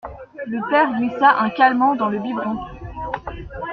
[0.47, 2.57] Le père glissa un calmant dans le biberon.